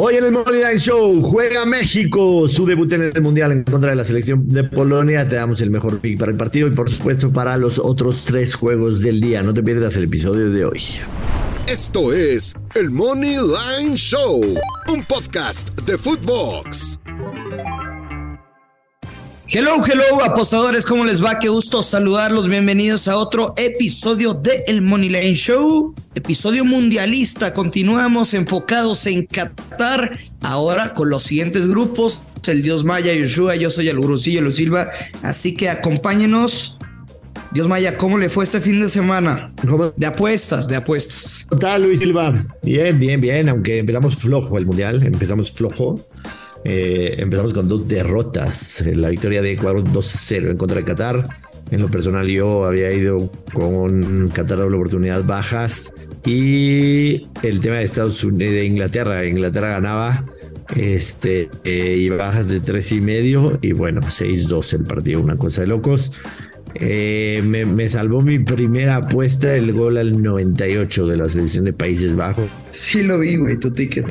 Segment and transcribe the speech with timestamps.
[0.00, 3.90] Hoy en el Money Line Show juega México su debut en el Mundial en contra
[3.90, 5.26] de la selección de Polonia.
[5.26, 8.54] Te damos el mejor pick para el partido y por supuesto para los otros tres
[8.54, 9.42] juegos del día.
[9.42, 10.80] No te pierdas el episodio de hoy.
[11.66, 14.40] Esto es el Money Line Show,
[14.86, 17.00] un podcast de Footbox.
[19.50, 21.38] Hello, hello, apostadores, ¿cómo les va?
[21.38, 22.46] Qué gusto saludarlos.
[22.50, 27.54] Bienvenidos a otro episodio de El Money Lane Show, episodio mundialista.
[27.54, 33.88] Continuamos enfocados en Qatar, ahora con los siguientes grupos: el Dios Maya, Yoshua, yo soy
[33.88, 34.90] el Gurusillo, Luis Silva.
[35.22, 36.78] Así que acompáñenos.
[37.50, 39.54] Dios Maya, ¿cómo le fue este fin de semana?
[39.96, 41.46] De apuestas, de apuestas.
[41.48, 42.46] ¿Qué tal, Luis Silva?
[42.62, 45.94] Bien, bien, bien, aunque empezamos flojo el mundial, empezamos flojo.
[46.64, 48.84] Eh, empezamos con dos derrotas.
[48.86, 51.28] La victoria de Ecuador 2-0 en contra de Qatar.
[51.70, 55.94] En lo personal yo había ido con Qatar doble oportunidad bajas.
[56.24, 59.24] Y el tema de Estados Unidos, de Inglaterra.
[59.24, 60.24] Inglaterra ganaba
[60.76, 63.58] este, eh, y bajas de tres y medio.
[63.62, 66.12] Y bueno, 6-2 el partido, una cosa de locos.
[66.74, 71.72] Eh, me, me, salvó mi primera apuesta el gol al 98 de la selección de
[71.72, 72.48] Países Bajos.
[72.70, 74.06] Sí lo vi, güey, tu ticket.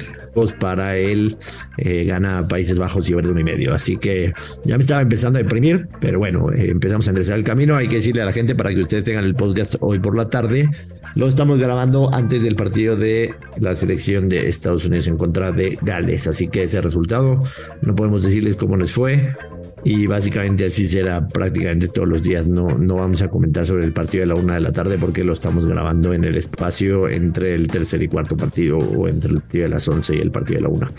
[0.60, 1.36] Para él
[1.78, 3.74] eh, gana Países Bajos y verde uno y medio.
[3.74, 4.34] Así que
[4.64, 7.76] ya me estaba empezando a deprimir, pero bueno, eh, empezamos a enderezar el camino.
[7.76, 10.30] Hay que decirle a la gente para que ustedes tengan el podcast hoy por la
[10.30, 10.70] tarde.
[11.16, 15.80] Lo estamos grabando antes del partido de la selección de Estados Unidos en contra de
[15.82, 16.28] Gales.
[16.28, 17.42] Así que ese resultado
[17.82, 19.34] no podemos decirles cómo les fue
[19.84, 22.48] y básicamente así será prácticamente todos los días.
[22.48, 25.24] No, no vamos a comentar sobre el partido de la una de la tarde porque
[25.24, 29.38] lo estamos grabando en el espacio entre el tercer y cuarto partido o entre el
[29.38, 30.92] partido de las once y el partido de la una.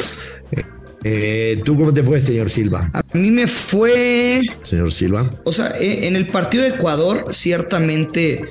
[0.53, 0.65] Eh,
[1.05, 2.91] eh, ¿Tú cómo te fue, señor Silva?
[2.93, 4.43] A mí me fue...
[4.63, 5.29] Señor Silva.
[5.45, 8.43] O sea, eh, en el partido de Ecuador, ciertamente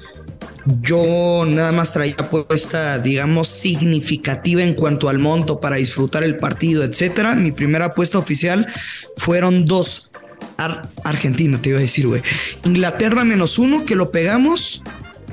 [0.81, 6.83] yo nada más traía apuesta, digamos, significativa en cuanto al monto para disfrutar el partido,
[6.83, 7.35] etcétera.
[7.35, 8.67] Mi primera apuesta oficial
[9.15, 10.06] fueron dos
[11.03, 12.22] Argentina, te iba a decir, güey.
[12.66, 14.84] Inglaterra menos uno, que lo pegamos.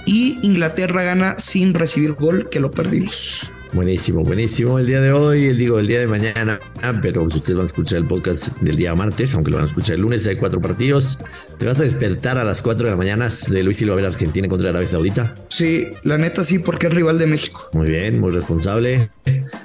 [0.07, 3.51] Y Inglaterra gana sin recibir gol, que lo perdimos.
[3.75, 6.61] Buenísimo, buenísimo el día de hoy, el digo el día de mañana,
[7.03, 9.69] pero si ustedes van a escuchar el podcast del día martes, aunque lo van a
[9.69, 11.19] escuchar el lunes, hay cuatro partidos.
[11.59, 14.07] ¿Te vas a despertar a las cuatro de la mañana de Luis Silva a ver
[14.07, 15.35] Argentina contra Arabia Saudita?
[15.49, 17.69] Sí, la neta sí, porque es rival de México.
[17.73, 19.11] Muy bien, muy responsable.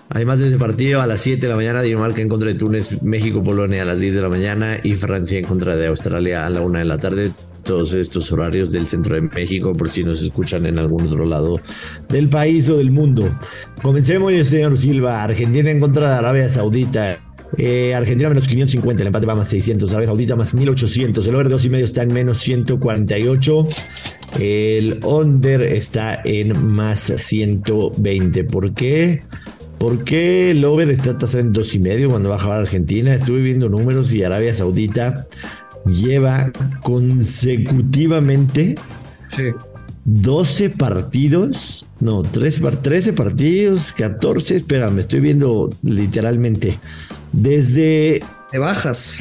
[0.10, 3.02] Además de ese partido, a las 7 de la mañana, Dinamarca en contra de Túnez,
[3.04, 6.50] México, Polonia a las 10 de la mañana y Francia en contra de Australia a
[6.50, 7.32] la 1 de la tarde
[7.64, 11.60] todos estos horarios del centro de México, por si nos escuchan en algún otro lado
[12.08, 13.30] del país o del mundo.
[13.84, 15.24] Comencemos, señor Silva.
[15.24, 17.20] Argentina en contra de Arabia Saudita.
[17.58, 21.50] Eh, Argentina menos 550, el empate va más 600, Arabia Saudita más 1800, el over
[21.50, 23.68] 2 y medio está en menos 148,
[24.40, 28.44] el under está en más 120.
[28.44, 29.24] ¿Por qué?
[29.80, 33.14] ¿Por qué el over está tasado en 2 y medio cuando baja a Argentina?
[33.14, 35.26] Estuve viendo números y Arabia Saudita
[35.86, 36.52] lleva
[36.84, 38.76] consecutivamente
[40.06, 46.78] 12 partidos, no, 3, 13 partidos, 14, espera, me estoy viendo literalmente
[47.32, 48.22] desde...
[48.52, 49.20] De bajas.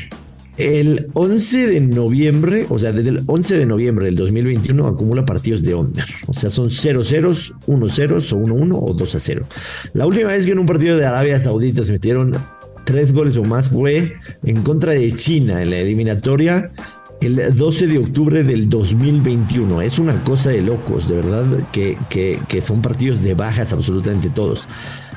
[0.59, 5.63] El 11 de noviembre, o sea, desde el 11 de noviembre del 2021 acumula partidos
[5.63, 6.05] de under.
[6.27, 9.47] O sea, son 0 ceros, 1 ceros o 1 1 o 2 a 0.
[9.95, 12.37] La última vez que en un partido de Arabia Saudita se metieron
[12.85, 14.15] tres goles o más fue
[14.45, 16.73] en contra de China en la eliminatoria
[17.21, 19.83] el 12 de octubre del 2021.
[19.83, 24.69] Es una cosa de locos, de verdad, que, que, son partidos de bajas absolutamente todos.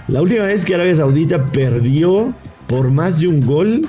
[0.08, 2.36] La última vez que Arabia Saudita perdió
[2.68, 3.88] por más de un gol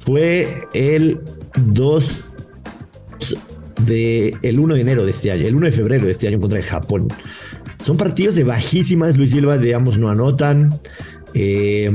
[0.00, 1.20] fue el
[1.56, 2.24] 2
[3.86, 6.40] de el 1 de enero de este año, el 1 de febrero de este año
[6.40, 7.08] contra el Japón.
[7.82, 10.78] Son partidos de bajísimas, Luis Silva, digamos, no anotan.
[11.32, 11.90] Eh,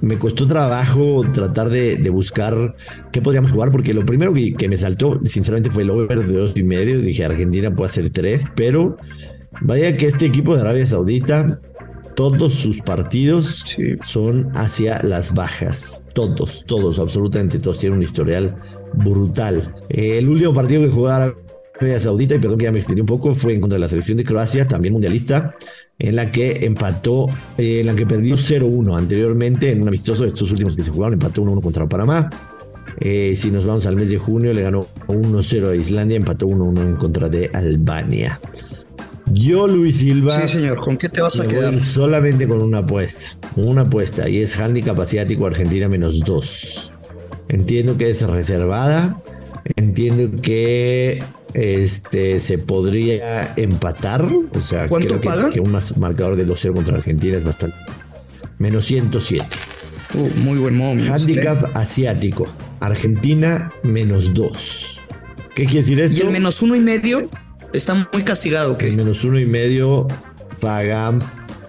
[0.00, 2.74] me costó trabajo tratar de, buscar
[3.10, 6.52] qué podríamos jugar, porque lo primero que, me saltó, sinceramente, fue el over de dos
[6.56, 7.00] y medio.
[7.00, 8.96] Dije, Argentina puede hacer tres, pero
[9.62, 11.58] vaya que este equipo de Arabia Saudita,
[12.14, 13.64] todos sus partidos
[14.04, 16.04] son hacia las bajas.
[16.14, 18.54] Todos, todos, absolutamente todos tienen un historial
[18.94, 19.68] brutal.
[19.88, 21.34] El último partido que jugaron
[21.80, 23.88] Arabia Saudita, y perdón que ya me extendí un poco, fue en contra de la
[23.88, 25.56] selección de Croacia, también mundialista,
[25.98, 27.28] en la que empató,
[27.58, 30.90] eh, en la que perdió 0-1 anteriormente en un amistoso de estos últimos que se
[30.90, 32.30] jugaron, empató 1-1 contra Panamá.
[33.00, 36.80] Eh, si nos vamos al mes de junio, le ganó 1-0 a Islandia, empató 1-1
[36.80, 38.40] en contra de Albania.
[39.32, 40.40] Yo, Luis Silva.
[40.40, 41.80] Sí, señor, ¿con qué te vas a quedar?
[41.80, 43.26] Solamente con una apuesta.
[43.56, 46.94] Una apuesta, y es handicap asiático Argentina menos 2.
[47.48, 49.20] Entiendo que es reservada.
[49.76, 51.22] Entiendo que
[51.54, 54.28] este se podría empatar.
[54.52, 57.76] O sea, ¿Cuánto creo que, un marcador de 2-0 contra Argentina es bastante.
[58.58, 59.46] Menos 107.
[60.14, 61.12] Uh, muy buen momento.
[61.12, 62.46] Handicap asiático.
[62.80, 65.00] Argentina menos 2.
[65.54, 66.18] ¿Qué quiere decir esto?
[66.18, 67.28] Y el menos uno y medio
[67.74, 68.76] está muy castigado.
[68.80, 70.08] El menos uno y medio
[70.60, 71.12] paga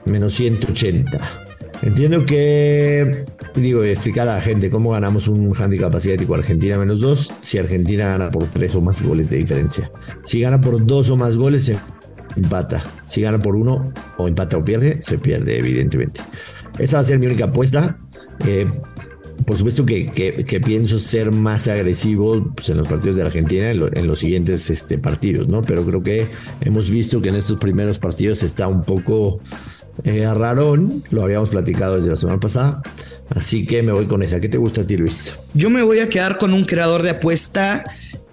[0.05, 1.19] menos 180.
[1.81, 3.25] Entiendo que,
[3.55, 8.07] digo, explicar a la gente cómo ganamos un handicap asiático Argentina menos 2 si Argentina
[8.07, 9.91] gana por 3 o más goles de diferencia.
[10.23, 11.77] Si gana por 2 o más goles, se
[12.35, 12.83] empata.
[13.05, 16.21] Si gana por 1 o empata o pierde, se pierde, evidentemente.
[16.79, 17.97] Esa va a ser mi única apuesta.
[18.45, 18.67] Eh,
[19.45, 24.07] por supuesto que, que, pienso ser más agresivo pues, en los partidos de Argentina en,
[24.07, 25.61] los siguientes este, partidos, ¿no?
[25.61, 26.27] Pero creo que
[26.61, 29.39] hemos visto que en estos primeros partidos está un poco
[30.03, 30.27] eh,
[31.11, 32.81] lo habíamos platicado desde la semana pasada,
[33.29, 34.39] así que me voy con esa.
[34.39, 35.35] ¿Qué te gusta a ti, Luis?
[35.53, 37.83] Yo me voy a quedar con un creador de apuesta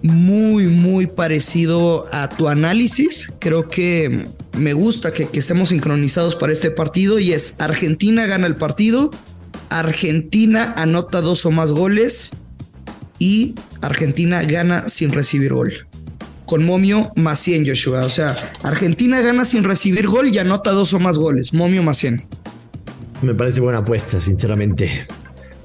[0.01, 3.31] muy, muy parecido a tu análisis.
[3.39, 4.25] Creo que
[4.57, 9.11] me gusta que, que estemos sincronizados para este partido y es Argentina gana el partido
[9.73, 12.31] Argentina anota dos o más goles
[13.17, 15.87] y Argentina gana sin recibir gol.
[16.45, 18.01] Con Momio más 100, Joshua.
[18.01, 21.55] O sea, Argentina gana sin recibir gol y anota dos o más goles.
[21.55, 22.23] Momio más 100.
[23.23, 25.07] Me parece buena apuesta, sinceramente.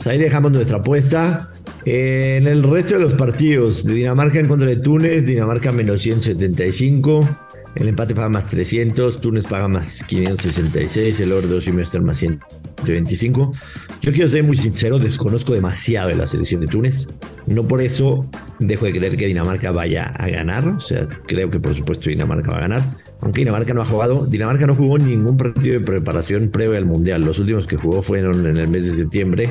[0.07, 1.51] Ahí dejamos nuestra apuesta.
[1.85, 7.48] En el resto de los partidos, Dinamarca en contra de Túnez, Dinamarca menos 175.
[7.79, 13.53] El empate paga más 300, Túnez paga más 566, el oro de Osimester más 125.
[14.01, 17.07] Yo quiero ser muy sincero, desconozco demasiado de la selección de Túnez.
[17.47, 18.29] No por eso
[18.59, 20.67] dejo de creer que Dinamarca vaya a ganar.
[20.67, 22.83] O sea, creo que por supuesto Dinamarca va a ganar.
[23.21, 27.23] Aunque Dinamarca no ha jugado, Dinamarca no jugó ningún partido de preparación previo al Mundial.
[27.23, 29.51] Los últimos que jugó fueron en el mes de septiembre.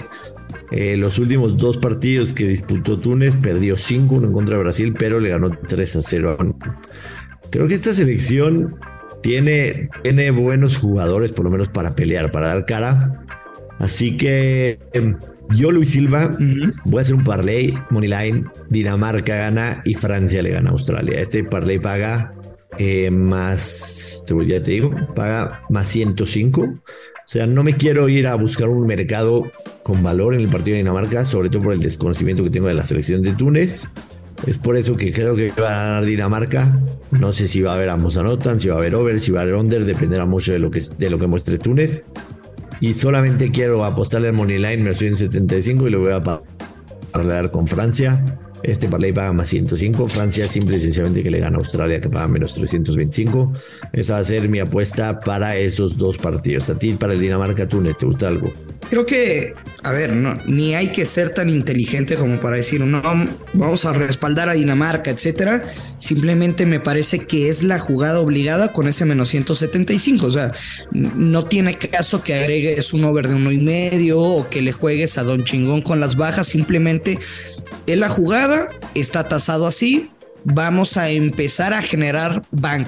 [0.71, 5.21] Eh, los últimos dos partidos que disputó Túnez perdió 5-1 en contra de Brasil, pero
[5.21, 6.55] le ganó 3-0
[7.49, 8.75] Creo que esta selección
[9.21, 13.11] tiene, tiene buenos jugadores, por lo menos para pelear, para dar cara.
[13.79, 15.17] Así que em,
[15.51, 16.35] yo, Luis Silva,
[16.85, 21.19] voy a hacer un parlay, Moneyline, Dinamarca gana y Francia le gana a Australia.
[21.19, 22.31] Este parlay paga
[22.79, 26.61] eh, más, ya te digo, paga más 105.
[26.61, 29.51] O sea, no me quiero ir a buscar un mercado
[29.83, 32.73] con valor en el partido de Dinamarca, sobre todo por el desconocimiento que tengo de
[32.73, 33.87] la selección de Túnez.
[34.45, 36.77] Es por eso que creo que va a ganar Dinamarca.
[37.11, 39.39] No sé si va a haber ambos anotan, si va a haber over, si va
[39.39, 42.05] a haber under, dependerá mucho de lo que, de lo que muestre Túnez.
[42.79, 48.23] Y solamente quiero apostarle al Moneyline versión 75 y lo voy a pagar con Francia.
[48.63, 50.07] Este parlay paga más 105.
[50.07, 53.51] Francia simple y sencillamente que le gana a Australia que paga menos 325.
[53.93, 56.69] Esa va a ser mi apuesta para esos dos partidos.
[56.69, 58.51] A ti para el Dinamarca-Túnez, ¿te gusta algo?
[58.89, 59.53] Creo que,
[59.83, 63.01] a ver, no, ni hay que ser tan inteligente como para decir, no,
[63.53, 65.63] vamos a respaldar a Dinamarca, etcétera.
[65.99, 70.25] Simplemente me parece que es la jugada obligada con ese menos 175.
[70.25, 70.53] O sea,
[70.91, 75.17] no tiene caso que agregues un over de uno y medio o que le juegues
[75.17, 76.47] a Don Chingón con las bajas.
[76.47, 77.19] Simplemente
[77.87, 80.09] es la jugada, está tasado así.
[80.45, 82.87] Vamos a empezar a generar bank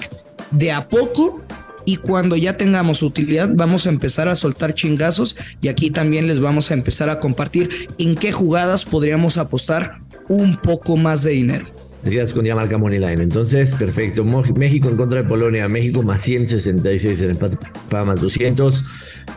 [0.51, 1.43] de a poco
[1.89, 6.39] y cuando ya tengamos utilidad vamos a empezar a soltar chingazos y aquí también les
[6.39, 9.93] vamos a empezar a compartir en qué jugadas podríamos apostar
[10.27, 11.65] un poco más de dinero.
[12.03, 12.45] Te con
[12.79, 13.21] Moneyline.
[13.21, 14.23] Entonces, perfecto.
[14.23, 15.67] México en contra de Polonia.
[15.67, 17.19] México más 166.
[17.21, 17.57] El empate
[17.89, 18.85] paga más 200.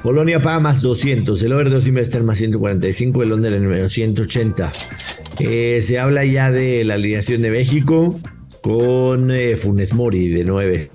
[0.03, 1.43] Polonia paga más 200.
[1.43, 3.23] El over 2 estar más 145.
[3.23, 4.73] El under en menos 180.
[5.41, 8.21] Eh, se habla ya de la alineación de México
[8.61, 10.91] con eh, Funes Mori de 9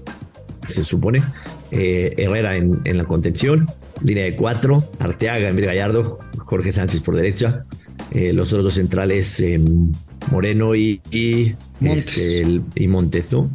[0.68, 1.24] se supone.
[1.72, 3.68] Eh, Herrera en, la contención,
[4.04, 7.66] línea de cuatro, Arteaga en vez de Gallardo, Jorge Sánchez por derecha,
[8.12, 9.92] eh, los otros dos centrales em,
[10.32, 12.18] Moreno y, y, Montes.
[12.18, 13.50] Este, y Montes, ¿no?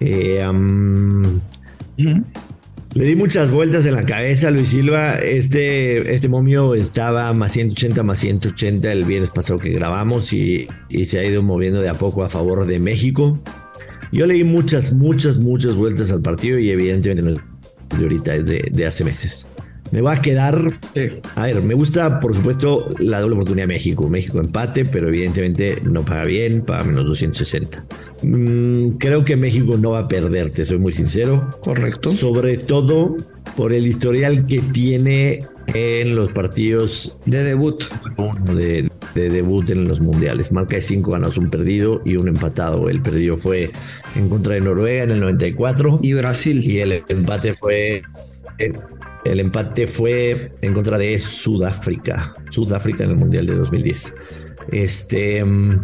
[0.00, 0.44] Eh,
[2.94, 5.16] le di muchas vueltas en la cabeza, Luis Silva.
[5.16, 11.04] Este, este momio estaba más 180, más 180 el viernes pasado que grabamos y, y
[11.06, 13.40] se ha ido moviendo de a poco a favor de México.
[14.14, 18.46] Yo leí muchas, muchas, muchas vueltas al partido y evidentemente no es de ahorita, es
[18.46, 19.48] de, hace meses.
[19.90, 20.72] Me voy a quedar.
[21.34, 24.08] A ver, me gusta, por supuesto, la doble oportunidad de México.
[24.08, 27.84] México empate, pero evidentemente no paga bien, paga menos 260.
[28.22, 31.50] Mm, creo que México no va a perder, te soy muy sincero.
[31.60, 32.12] Correcto.
[32.12, 33.16] Sobre todo
[33.56, 35.40] por el historial que tiene
[35.74, 37.82] en los partidos de debut.
[38.54, 40.52] De, de debut en los mundiales.
[40.52, 42.88] Marca de cinco ganados, un perdido y un empatado.
[42.88, 43.70] El perdido fue
[44.14, 46.00] en contra de Noruega en el 94.
[46.02, 46.64] Y Brasil.
[46.64, 48.02] Y el empate fue.
[49.24, 52.34] El empate fue en contra de Sudáfrica.
[52.50, 54.14] Sudáfrica en el Mundial de 2010.
[54.72, 55.44] Este.
[55.44, 55.78] Mm,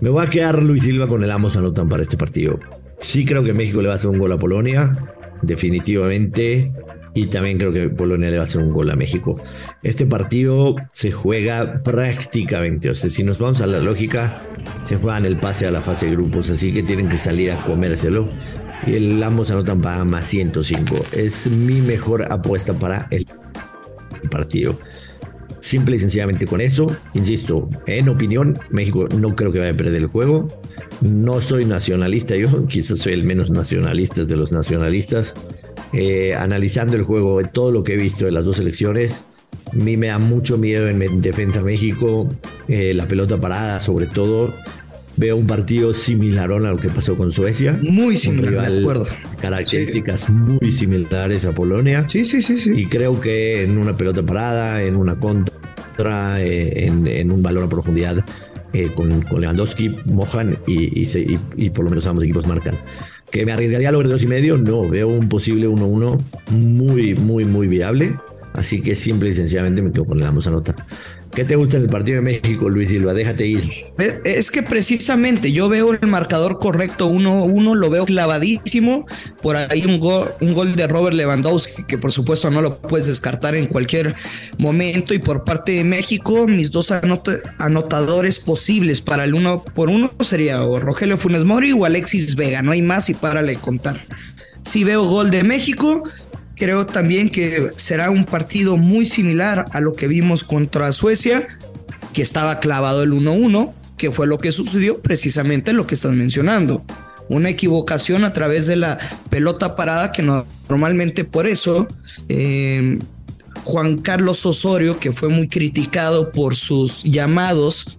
[0.00, 2.58] me voy a quedar Luis Silva con el Amos anotan para este partido.
[2.98, 4.96] Sí creo que México le va a hacer un gol a Polonia.
[5.42, 6.72] Definitivamente.
[7.16, 9.42] Y también creo que Polonia le va a hacer un gol a México.
[9.82, 14.42] Este partido se juega prácticamente, o sea, si nos vamos a la lógica,
[14.82, 17.56] se juegan el pase a la fase de grupos, así que tienen que salir a
[17.56, 18.28] comérselo.
[18.86, 20.94] Y el ambos anotan para más 105.
[21.12, 23.26] Es mi mejor apuesta para el
[24.30, 24.78] partido.
[25.60, 30.02] Simple y sencillamente con eso, insisto, en opinión, México no creo que vaya a perder
[30.02, 30.48] el juego.
[31.00, 35.34] No soy nacionalista, yo quizás soy el menos nacionalista de los nacionalistas.
[35.92, 39.26] Eh, analizando el juego, todo lo que he visto de las dos selecciones,
[39.72, 42.28] a mí me da mucho miedo en defensa México,
[42.68, 44.52] eh, la pelota parada sobre todo.
[45.18, 47.78] Veo un partido similar a lo que pasó con Suecia.
[47.80, 49.06] Muy similar, de acuerdo.
[49.40, 52.06] Características muy similares a Polonia.
[52.06, 52.72] Sí, sí, sí, sí.
[52.76, 57.68] Y creo que en una pelota parada, en una contra, eh, en, un balón a
[57.68, 58.22] profundidad
[58.94, 61.08] con, Lewandowski, mojan y,
[61.56, 62.76] y por lo menos ambos equipos marcan
[63.36, 67.44] que me arriesgaría a lograr dos y medio, no, veo un posible 1-1 muy, muy,
[67.44, 68.14] muy viable.
[68.56, 70.74] Así que simple y sencillamente me quedo con la vamos a nota.
[71.34, 73.12] ¿Qué te gusta en el partido de México, Luis Silva?
[73.12, 73.62] Déjate ir.
[74.24, 79.04] Es que precisamente yo veo el marcador correcto 1-1, lo veo clavadísimo.
[79.42, 83.06] Por ahí un gol, un gol de Robert Lewandowski, que por supuesto no lo puedes
[83.08, 84.14] descartar en cualquier
[84.56, 85.12] momento.
[85.12, 86.90] Y por parte de México, mis dos
[87.58, 92.62] anotadores posibles para el uno por uno sería o Rogelio Funes Mori o Alexis Vega.
[92.62, 94.00] No hay más y párale contar.
[94.62, 96.02] Si veo gol de México,
[96.56, 101.46] Creo también que será un partido muy similar a lo que vimos contra Suecia,
[102.14, 106.82] que estaba clavado el 1-1, que fue lo que sucedió precisamente lo que estás mencionando.
[107.28, 108.98] Una equivocación a través de la
[109.28, 111.88] pelota parada que normalmente por eso
[112.30, 112.98] eh,
[113.64, 117.98] Juan Carlos Osorio, que fue muy criticado por sus llamados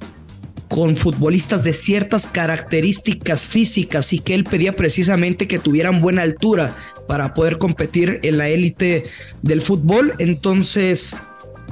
[0.70, 6.76] con futbolistas de ciertas características físicas y que él pedía precisamente que tuvieran buena altura
[7.08, 9.06] para poder competir en la élite
[9.42, 10.14] del fútbol.
[10.20, 11.16] Entonces,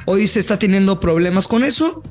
[0.05, 2.03] hoy se está teniendo problemas con eso.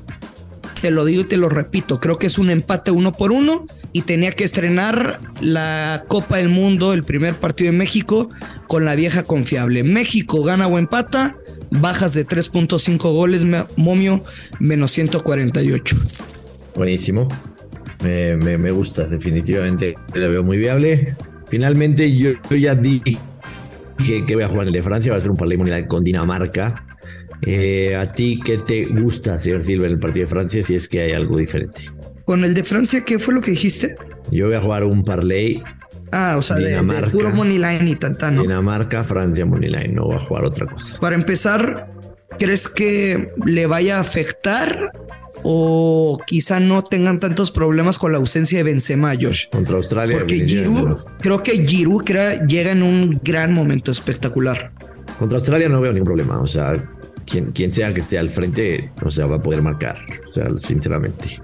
[0.81, 3.65] Te lo digo y te lo repito, creo que es un empate uno por uno
[3.91, 8.29] y tenía que estrenar la Copa del Mundo, el primer partido de México,
[8.67, 9.83] con la vieja confiable.
[9.83, 11.37] México gana o empata,
[11.71, 13.43] bajas de 3.5 goles,
[13.77, 14.21] momio
[14.59, 15.95] menos 148.
[16.75, 17.29] Buenísimo.
[18.01, 19.97] Me, gusta, definitivamente.
[20.13, 21.15] La veo muy viable.
[21.47, 23.17] Finalmente, yo, ya dije
[24.27, 25.11] que voy a jugar en el de Francia.
[25.11, 26.85] Va a ser un partido de con Dinamarca.
[27.41, 30.63] Eh, ¿A ti qué te gusta, señor Silva, en el partido de Francia?
[30.63, 31.81] Si es que hay algo diferente.
[32.25, 33.95] Con el de Francia, ¿qué fue lo que dijiste?
[34.31, 35.61] Yo voy a jugar un parlay.
[36.11, 38.41] Ah, o sea, de, puro money line y tanta, ¿no?
[38.41, 39.89] Dinamarca, Francia, money line.
[39.89, 40.99] No voy a jugar otra cosa.
[40.99, 41.89] Para empezar,
[42.37, 44.91] ¿crees que le vaya a afectar
[45.47, 49.47] o quizá no tengan tantos problemas con la ausencia de Benzema, Josh.
[49.51, 50.17] Contra Australia.
[50.17, 52.03] Porque Giroud, creo que Giroud
[52.47, 54.71] llega en un gran momento espectacular.
[55.19, 56.83] Contra Australia no veo ningún problema, o sea,
[57.27, 59.97] quien, quien sea que esté al frente, o sea, va a poder marcar,
[60.31, 61.39] o sea, sinceramente.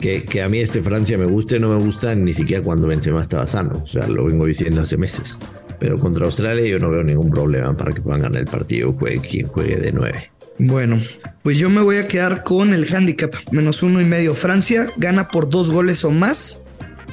[0.00, 3.20] Que, que, a mí este Francia me guste, no me gusta ni siquiera cuando Benzema
[3.20, 3.82] estaba sano.
[3.84, 5.38] O sea, lo vengo diciendo hace meses.
[5.78, 9.20] Pero contra Australia yo no veo ningún problema para que puedan ganar el partido, juegue
[9.20, 10.30] quien juegue de nueve.
[10.58, 11.00] Bueno,
[11.42, 14.34] pues yo me voy a quedar con el handicap menos uno y medio.
[14.34, 16.64] Francia gana por dos goles o más.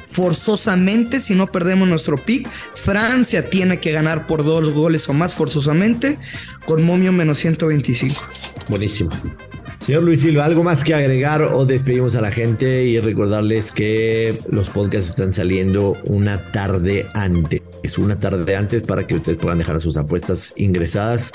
[0.03, 5.35] Forzosamente, si no perdemos nuestro pick, Francia tiene que ganar por dos goles o más
[5.35, 6.17] forzosamente,
[6.65, 8.15] con momio menos 125.
[8.69, 9.11] Buenísimo.
[9.79, 14.39] Señor Luis Silva, ¿algo más que agregar o despedimos a la gente y recordarles que
[14.49, 17.61] los podcasts están saliendo una tarde antes?
[17.83, 21.33] Es una tarde antes para que ustedes puedan dejar sus apuestas ingresadas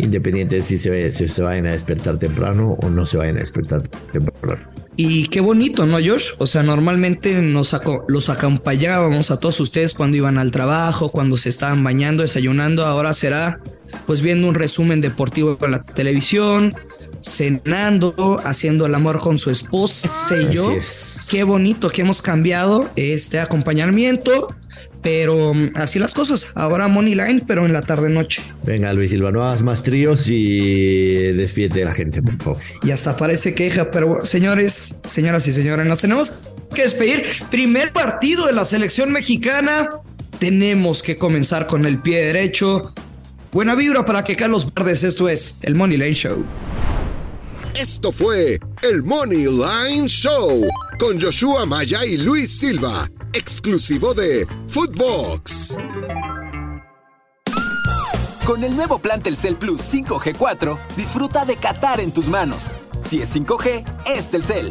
[0.00, 3.82] independiente de si se, se vayan a despertar temprano o no se vayan a despertar
[4.12, 4.58] temprano.
[4.96, 6.32] Y qué bonito, ¿no, Josh?
[6.38, 7.74] O sea, normalmente nos
[8.08, 12.84] los acompañábamos a todos ustedes cuando iban al trabajo, cuando se estaban bañando, desayunando.
[12.84, 13.60] Ahora será
[14.06, 16.74] pues viendo un resumen deportivo en la televisión,
[17.20, 20.68] cenando, haciendo el amor con su esposa, sé yo.
[21.30, 24.54] Qué bonito que hemos cambiado este acompañamiento
[25.02, 26.52] Pero mm, así las cosas.
[26.54, 28.42] Ahora Money Line, pero en la tarde-noche.
[28.64, 32.58] Venga, Luis Silva, no hagas más tríos y despídete de la gente, por favor.
[32.82, 36.40] Y hasta parece queja, pero señores, señoras y señores, nos tenemos
[36.74, 37.24] que despedir.
[37.50, 39.88] Primer partido de la selección mexicana.
[40.38, 42.92] Tenemos que comenzar con el pie derecho.
[43.52, 46.44] Buena vibra para que Carlos Verdes, esto es el Money Line Show.
[47.78, 50.66] Esto fue el Money Line Show
[50.98, 55.76] con Joshua Maya y Luis Silva, exclusivo de Footbox.
[58.44, 62.74] Con el nuevo plan Telcel Plus 5G4, disfruta de Qatar en tus manos.
[63.02, 64.70] Si es 5G, es Telcel.